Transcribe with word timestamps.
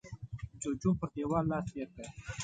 جوجو 0.61 0.91
پر 0.99 1.07
دېوال 1.13 1.45
لاس 1.51 1.65
تېر 1.73 1.87
کړ. 1.95 2.03